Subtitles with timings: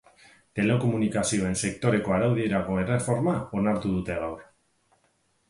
[0.59, 4.43] Telekomunikazioen sektoreko araudirako erreforma onartu dute gaur.